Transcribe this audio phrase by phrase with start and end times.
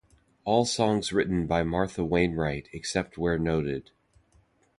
[0.45, 3.91] All songs written by Martha Wainwright except where noted.